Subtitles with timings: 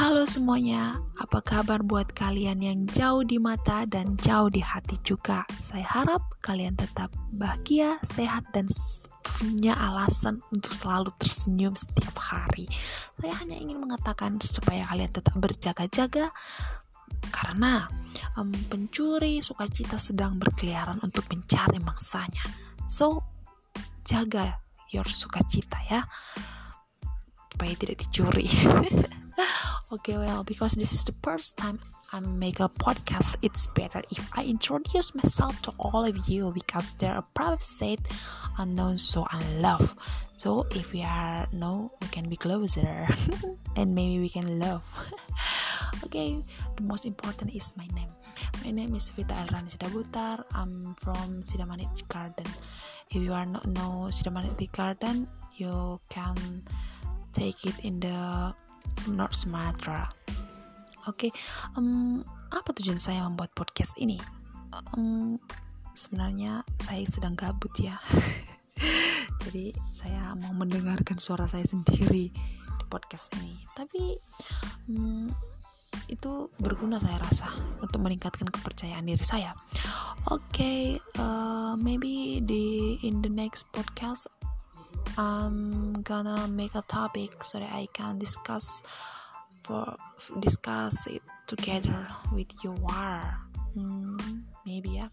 [0.00, 5.44] Halo semuanya, apa kabar buat kalian yang jauh di mata dan jauh di hati juga?
[5.60, 8.64] Saya harap kalian tetap bahagia, sehat, dan
[9.20, 12.64] punya alasan untuk selalu tersenyum setiap hari.
[13.20, 16.32] Saya hanya ingin mengatakan supaya kalian tetap berjaga-jaga,
[17.28, 17.84] karena
[18.40, 22.48] um, pencuri sukacita sedang berkeliaran untuk mencari mangsanya.
[22.88, 23.20] So,
[24.08, 24.64] jaga
[24.96, 26.08] your sukacita ya,
[27.52, 28.48] supaya tidak dicuri.
[29.92, 31.80] okay well because this is the first time
[32.12, 36.94] I make a podcast it's better if I introduce myself to all of you because
[37.02, 37.98] there are probably said
[38.58, 39.90] unknown so unloved
[40.32, 43.08] so if we are no we can be closer
[43.76, 44.86] and maybe we can love.
[46.06, 46.38] Okay
[46.76, 48.10] the most important is my name.
[48.64, 52.46] My name is Vita Elrani Sidabutar I'm from Sidamanit Garden.
[53.10, 55.26] If you are not know Sidamanit Garden
[55.58, 56.62] you can
[57.34, 58.54] take it in the
[59.08, 60.06] North Sumatera.
[61.08, 61.30] Oke, okay,
[61.80, 62.20] um,
[62.52, 64.20] apa tujuan saya membuat podcast ini?
[64.92, 65.40] Um,
[65.96, 67.96] sebenarnya saya sedang gabut ya.
[69.42, 72.28] Jadi saya mau mendengarkan suara saya sendiri
[72.76, 73.56] di podcast ini.
[73.72, 74.20] Tapi
[74.92, 75.26] um,
[76.06, 77.48] itu berguna saya rasa
[77.80, 79.56] untuk meningkatkan kepercayaan diri saya.
[80.28, 80.78] Oke, okay,
[81.16, 84.28] uh, maybe di in the next podcast
[85.18, 88.82] I'm gonna make a topic so that I can discuss
[89.64, 89.96] for
[90.40, 93.38] discuss it together with you are
[93.74, 95.08] hmm, maybe ya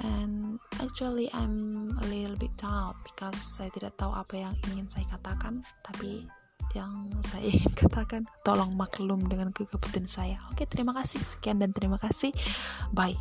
[0.00, 5.06] and actually I'm a little bit down because saya tidak tahu apa yang ingin saya
[5.08, 5.62] katakan.
[5.84, 6.26] Tapi
[6.72, 10.40] yang saya ingin katakan tolong maklum dengan kegabutan saya.
[10.50, 11.20] Oke terima kasih.
[11.20, 12.34] Sekian dan terima kasih.
[12.92, 13.16] Bye